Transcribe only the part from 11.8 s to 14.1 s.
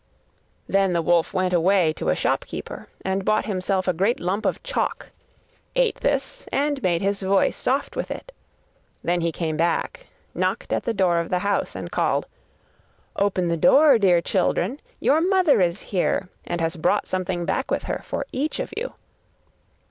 called: 'Open the door,